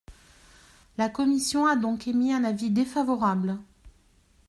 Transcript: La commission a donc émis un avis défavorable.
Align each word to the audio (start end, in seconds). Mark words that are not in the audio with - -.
La 0.97 1.09
commission 1.09 1.67
a 1.67 1.75
donc 1.75 2.07
émis 2.07 2.33
un 2.33 2.43
avis 2.43 2.71
défavorable. 2.71 3.59